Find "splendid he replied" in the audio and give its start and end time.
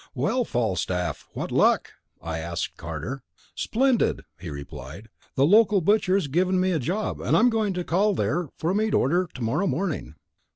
3.53-5.09